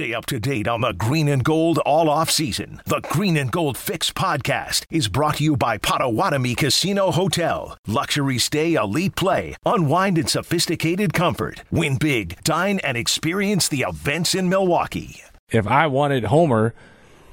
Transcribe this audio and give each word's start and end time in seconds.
Stay 0.00 0.14
up 0.14 0.24
to 0.24 0.40
date 0.40 0.66
on 0.66 0.80
the 0.80 0.94
green 0.94 1.28
and 1.28 1.44
gold 1.44 1.76
all 1.80 2.08
off 2.08 2.30
season. 2.30 2.80
The 2.86 3.02
Green 3.10 3.36
and 3.36 3.52
Gold 3.52 3.76
Fix 3.76 4.10
podcast 4.10 4.86
is 4.88 5.08
brought 5.08 5.34
to 5.36 5.44
you 5.44 5.58
by 5.58 5.76
Potawatomi 5.76 6.54
Casino 6.54 7.10
Hotel. 7.10 7.76
Luxury 7.86 8.38
stay, 8.38 8.72
elite 8.76 9.14
play, 9.14 9.56
unwind 9.66 10.16
in 10.16 10.26
sophisticated 10.26 11.12
comfort. 11.12 11.64
Win 11.70 11.98
big, 11.98 12.42
dine, 12.44 12.78
and 12.82 12.96
experience 12.96 13.68
the 13.68 13.82
events 13.86 14.34
in 14.34 14.48
Milwaukee. 14.48 15.20
If 15.50 15.66
I 15.66 15.86
wanted 15.86 16.24
Homer 16.24 16.72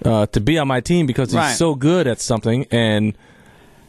uh, 0.03 0.25
to 0.25 0.41
be 0.41 0.57
on 0.57 0.67
my 0.67 0.81
team 0.81 1.05
because 1.07 1.29
he's 1.31 1.37
Right. 1.37 1.55
so 1.55 1.73
good 1.73 2.05
at 2.05 2.19
something 2.19 2.65
and 2.69 3.17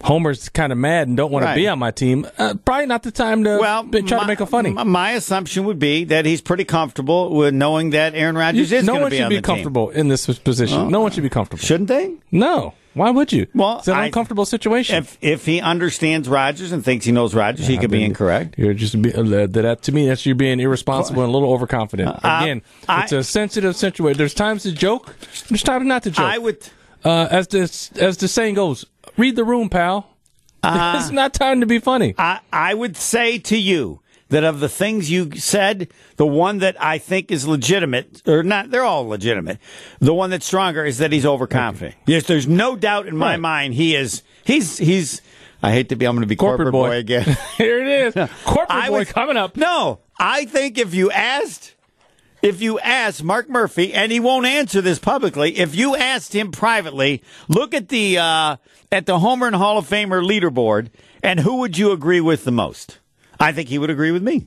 Homer's 0.02 0.48
kind 0.48 0.70
of 0.72 0.78
mad 0.78 1.08
and 1.08 1.16
don't 1.16 1.32
want 1.32 1.44
Right. 1.44 1.54
to 1.54 1.60
be 1.60 1.66
on 1.68 1.78
my 1.78 1.90
team, 1.90 2.26
uh, 2.38 2.54
probably 2.64 2.86
not 2.86 3.02
the 3.02 3.10
time 3.10 3.42
to 3.44 3.58
Well, 3.60 3.82
be- 3.82 4.02
try 4.02 4.18
my, 4.18 4.22
to 4.24 4.28
make 4.28 4.40
a 4.40 4.46
funny. 4.46 4.70
My, 4.70 5.12
assumption 5.12 5.64
would 5.64 5.78
be 5.78 6.04
that 6.04 6.24
he's 6.24 6.40
pretty 6.40 6.64
comfortable 6.64 7.34
with 7.34 7.52
knowing 7.54 7.90
that 7.90 8.14
Aaron 8.14 8.36
Rodgers 8.36 8.70
is 8.72 8.84
no 8.84 8.92
going 8.92 8.98
to 8.98 9.02
one 9.04 9.11
be 9.11 9.16
should 9.16 9.22
on 9.24 9.29
be 9.30 9.36
the 9.36 9.40
team. 9.42 9.46
comfortable 9.46 9.90
in 9.90 10.08
this 10.08 10.26
position. 10.38 10.89
no 10.90 11.00
one 11.00 11.11
should 11.11 11.22
be 11.25 11.29
comfortable. 11.29 11.62
Shouldn't 11.62 11.89
they? 11.89 12.12
No. 12.30 12.75
Why 12.94 13.11
would 13.11 13.32
you? 13.32 13.46
Well, 13.54 13.79
it's 13.79 13.86
an 13.89 13.94
I- 13.94 14.06
uncomfortable 14.06 14.44
situation. 14.44 14.96
If 14.96 15.18
if 15.20 15.46
he 15.46 15.61
understands 15.61 16.28
Rodgers 16.28 16.72
and 16.72 16.84
thinks 16.84 17.04
he 17.04 17.12
knows 17.12 17.32
Rodgers, 17.34 17.67
he 17.67 17.76
could 17.78 17.90
be 17.92 18.03
incorrect. 18.03 18.54
You're 18.58 18.75
just 18.75 19.00
be, 19.00 19.12
uh, 19.14 19.22
that 19.46 19.82
to 19.82 19.92
me. 19.92 20.08
That's 20.08 20.26
you 20.26 20.34
being 20.34 20.58
irresponsible 20.58 21.22
and 21.22 21.28
a 21.28 21.32
little 21.32 21.53
overconfident. 21.53 22.08
Uh, 22.08 22.40
Again, 22.42 22.62
I- 22.89 23.03
it's 23.04 23.12
a 23.12 23.22
sensitive 23.22 23.76
situation. 23.76 24.18
There's 24.18 24.34
times 24.34 24.64
to 24.64 24.72
joke. 24.72 25.14
There's 25.48 25.62
times 25.62 25.86
not 25.86 26.03
to 26.04 26.11
joke. 26.11 26.25
I 26.26 26.39
would. 26.39 26.58
uh, 27.04 27.28
as 27.30 27.46
the 27.48 27.61
as 28.00 28.17
the 28.17 28.26
saying 28.26 28.54
goes, 28.54 28.84
read 29.18 29.36
the 29.36 29.45
room, 29.45 29.68
pal. 29.68 30.17
Uh, 30.63 30.95
it's 31.00 31.11
not 31.11 31.35
time 31.35 31.61
to 31.61 31.67
be 31.67 31.79
funny. 31.79 32.14
I, 32.19 32.41
I 32.53 32.75
would 32.75 32.97
say 32.97 33.39
to 33.39 33.56
you 33.59 34.00
that 34.31 34.45
of 34.45 34.61
the 34.61 34.69
things 34.69 35.11
you 35.11 35.31
said, 35.36 35.89
the 36.17 36.27
one 36.27 36.59
that 36.59 36.77
I 36.83 36.98
think 36.98 37.31
is 37.31 37.47
legitimate, 37.47 38.23
or 38.28 38.42
not, 38.42 38.70
they're 38.70 38.84
all 38.84 39.06
legitimate. 39.06 39.59
The 40.00 40.12
one 40.14 40.31
that's 40.31 40.45
stronger 40.47 40.84
is 40.84 40.98
that 40.98 41.12
he's 41.12 41.25
overconfident. 41.27 41.95
Yes, 42.06 42.25
there's 42.27 42.47
no 42.47 42.77
doubt 42.77 43.07
in 43.07 43.17
my 43.17 43.33
Right. 43.33 43.41
mind 43.41 43.75
he 43.75 43.95
is. 43.95 44.23
He's 44.45 44.79
he's. 44.79 45.23
I 45.62 45.73
hate 45.73 45.89
to 45.89 45.97
be. 45.97 46.07
I'm 46.07 46.14
going 46.14 46.20
to 46.23 46.27
be 46.29 46.37
corporate, 46.37 46.73
Corporate 46.73 46.73
boy. 46.73 46.89
boy. 46.91 46.97
again. 46.98 47.37
Here 47.57 47.81
it 47.83 48.17
is. 48.17 48.31
Corporate 48.45 48.70
I 48.70 48.89
boy 48.89 48.98
would- 48.98 49.09
coming 49.09 49.37
up. 49.37 49.57
No, 49.57 50.01
I 50.19 50.45
think 50.45 50.79
if 50.79 50.95
you 50.95 51.11
asked, 51.11 51.75
if 52.42 52.61
you 52.61 52.78
asked 52.81 53.22
Mark 53.25 53.48
Murphy, 53.48 53.92
and 53.94 54.12
he 54.12 54.20
won't 54.20 54.47
answer 54.47 54.81
this 54.81 54.98
publicly, 54.98 55.58
if 55.58 55.75
you 55.75 55.97
asked 55.97 56.34
him 56.34 56.50
privately, 56.53 57.22
look 57.48 57.75
at 57.75 57.89
the 57.89 58.19
uh, 58.19 58.56
at 58.92 59.06
the 59.06 59.19
Homer 59.19 59.47
and 59.47 59.56
Hall 59.56 59.78
of 59.78 59.89
Famer 59.89 60.22
leaderboard, 60.25 60.89
and 61.22 61.41
who 61.41 61.56
would 61.56 61.77
you 61.78 61.92
agree 61.92 62.20
with 62.20 62.45
the 62.45 62.53
most? 62.53 62.98
I 63.41 63.53
think 63.53 63.69
he 63.69 63.78
would 63.78 63.91
agree 63.91 64.11
with 64.11 64.22
me. 64.22 64.47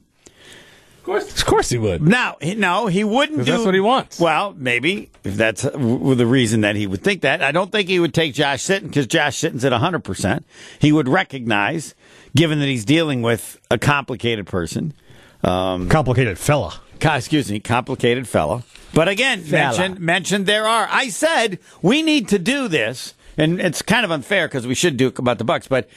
Of 0.97 1.05
course, 1.05 1.39
of 1.41 1.45
course 1.47 1.69
he 1.69 1.79
would. 1.79 2.03
Now, 2.07 2.37
he- 2.39 2.53
no, 2.53 2.85
he 2.85 3.03
wouldn't 3.03 3.39
do. 3.39 3.51
that's 3.51 3.65
what 3.65 3.73
he 3.73 3.79
wants. 3.79 4.19
Well, 4.19 4.53
maybe 4.55 5.09
if 5.23 5.33
that's 5.35 5.65
uh, 5.65 5.71
w- 5.71 6.13
the 6.13 6.27
reason 6.27 6.61
that 6.61 6.75
he 6.75 6.85
would 6.85 7.03
think 7.03 7.21
that. 7.21 7.41
I 7.41 7.51
don't 7.51 7.71
think 7.71 7.89
he 7.89 7.99
would 7.99 8.13
take 8.13 8.35
Josh 8.35 8.61
Sitton 8.63 8.83
because 8.83 9.07
Josh 9.07 9.37
Sitton's 9.37 9.65
at 9.65 9.73
hundred 9.73 10.03
percent. 10.03 10.45
He 10.79 10.91
would 10.91 11.09
recognize, 11.09 11.95
given 12.35 12.59
that 12.59 12.67
he's 12.67 12.85
dealing 12.85 13.23
with 13.23 13.59
a 13.71 13.79
complicated 13.79 14.45
person. 14.45 14.93
Um, 15.43 15.89
Complicated 15.89 16.37
fella. 16.37 16.79
Excuse 17.03 17.51
me, 17.51 17.59
complicated 17.59 18.27
fella. 18.27 18.63
But 18.93 19.07
again, 19.07 19.41
Fella. 19.41 19.77
mentioned 19.77 19.99
mentioned 19.99 20.45
there 20.45 20.67
are. 20.67 20.87
I 20.89 21.09
said 21.09 21.59
we 21.81 22.01
need 22.01 22.27
to 22.29 22.39
do 22.39 22.67
this, 22.67 23.13
and 23.37 23.59
it's 23.61 23.81
kind 23.81 24.03
of 24.05 24.11
unfair 24.11 24.47
because 24.47 24.67
we 24.67 24.75
should 24.75 24.97
do 24.97 25.07
it 25.07 25.17
about 25.19 25.37
the 25.37 25.43
Bucks. 25.43 25.67
But 25.67 25.89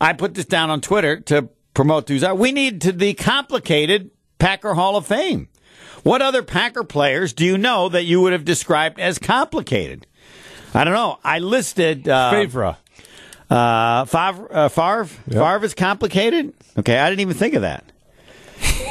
I 0.00 0.12
put 0.14 0.34
this 0.34 0.46
down 0.46 0.70
on 0.70 0.80
Twitter 0.80 1.20
to 1.20 1.48
promote 1.74 2.06
these. 2.06 2.26
We 2.26 2.52
need 2.52 2.80
to 2.82 2.92
the 2.92 3.14
complicated 3.14 4.10
Packer 4.38 4.74
Hall 4.74 4.96
of 4.96 5.06
Fame. 5.06 5.48
What 6.02 6.22
other 6.22 6.42
Packer 6.42 6.84
players 6.84 7.32
do 7.32 7.44
you 7.44 7.58
know 7.58 7.88
that 7.88 8.04
you 8.04 8.20
would 8.20 8.32
have 8.32 8.44
described 8.44 8.98
as 8.98 9.18
complicated? 9.18 10.06
I 10.74 10.84
don't 10.84 10.94
know. 10.94 11.18
I 11.24 11.38
listed 11.40 12.08
uh, 12.08 12.30
Favre. 12.30 12.76
uh, 13.50 14.04
Favre. 14.04 14.48
Uh, 14.50 14.68
Favre. 14.68 15.04
Favre 15.04 15.64
is 15.64 15.74
complicated. 15.74 16.54
Okay, 16.78 16.96
I 16.98 17.10
didn't 17.10 17.20
even 17.20 17.36
think 17.36 17.54
of 17.54 17.62
that. 17.62 17.84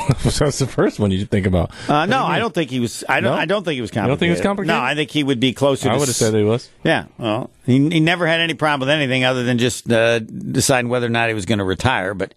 That's 0.24 0.60
the 0.60 0.68
first 0.68 1.00
one 1.00 1.12
you 1.12 1.26
think 1.26 1.46
about. 1.46 1.72
Uh, 1.90 2.06
no, 2.06 2.24
I 2.24 2.40
don't 2.40 2.54
think 2.54 2.70
he 2.70 2.80
was. 2.80 3.04
I 3.10 3.20
don't. 3.20 3.36
No? 3.36 3.38
I 3.38 3.46
don't 3.46 3.64
think 3.64 3.76
he 3.76 3.82
was 3.82 3.92
don't 3.92 4.04
complicated. 4.04 4.20
think 4.20 4.28
he 4.28 4.32
was 4.32 4.42
complicated? 4.42 4.76
No, 4.76 4.82
I 4.82 4.96
think 4.96 5.12
he 5.12 5.24
would 5.24 5.40
be 5.40 5.54
closer. 5.54 5.90
I 5.90 5.98
would 5.98 6.08
have 6.08 6.16
said 6.16 6.34
he 6.34 6.44
was. 6.44 6.70
Yeah. 6.84 7.06
Well, 7.18 7.50
he, 7.66 7.74
he 7.90 8.00
never 8.00 8.26
had 8.28 8.40
any 8.40 8.54
problem 8.54 8.88
with 8.88 8.90
anything 8.90 9.24
other 9.24 9.44
than 9.44 9.58
just 9.58 9.92
uh, 9.92 10.20
deciding 10.20 10.90
whether 10.90 11.08
or 11.08 11.10
not 11.10 11.28
he 11.28 11.34
was 11.34 11.46
going 11.46 11.60
to 11.60 11.66
retire. 11.66 12.14
But 12.14 12.34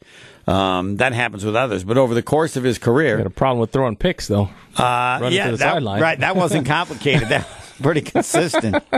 um, 0.47 0.97
that 0.97 1.13
happens 1.13 1.45
with 1.45 1.55
others. 1.57 1.85
But 1.85 1.99
over 1.99 2.15
the 2.15 2.23
course 2.23 2.57
of 2.57 2.65
his 2.65 2.79
Got 2.79 2.97
had 3.01 3.27
a 3.27 3.31
problem 3.31 3.61
with 3.61 3.71
throwing 3.71 3.97
picks 3.97 4.27
though. 4.27 4.51
uh, 4.77 5.19
running 5.21 5.33
yeah, 5.33 5.47
to 5.47 5.51
the 5.53 5.57
that, 5.59 5.73
sideline. 5.75 6.03
right. 6.03 6.19
That 6.19 6.37
wasn't 6.37 6.67
complicated. 6.67 7.29
that 7.29 7.47
was 7.49 7.73
pretty 7.81 8.01
consistent. 8.01 8.83